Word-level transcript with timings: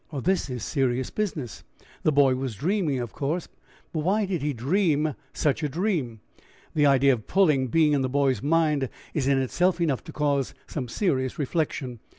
"This 0.23 0.49
is 0.49 0.63
serious 0.63 1.11
business. 1.11 1.63
The 2.01 2.11
boy 2.11 2.33
was 2.33 2.55
dreaming, 2.55 2.97
of 2.97 3.13
course; 3.13 3.47
but 3.93 3.99
why 3.99 4.25
did 4.25 4.41
he 4.41 4.51
dream 4.51 5.13
such 5.31 5.61
a 5.61 5.69
dream? 5.69 6.21
The 6.73 6.87
idea 6.87 7.13
of 7.13 7.27
'pulling' 7.27 7.67
being 7.67 7.93
in 7.93 8.01
the 8.01 8.09
boy's 8.09 8.41
mind 8.41 8.89
is 9.13 9.27
in 9.27 9.37
itself 9.39 9.79
enough 9.79 10.03
to 10.05 10.11
cause 10.11 10.55
serious 10.87 11.37
reflection. 11.37 11.99